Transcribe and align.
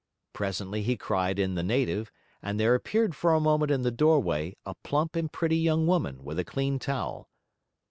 Presently 0.33 0.81
he 0.81 0.97
cried 0.97 1.37
in 1.37 1.53
the 1.53 1.61
native, 1.61 2.11
and 2.41 2.59
there 2.59 2.73
appeared 2.73 3.13
for 3.15 3.35
a 3.35 3.39
moment 3.39 3.69
in 3.69 3.83
the 3.83 3.91
doorway 3.91 4.55
a 4.65 4.73
plump 4.73 5.15
and 5.15 5.31
pretty 5.31 5.57
young 5.57 5.85
woman 5.85 6.23
with 6.23 6.39
a 6.39 6.43
clean 6.43 6.79
towel. 6.79 7.29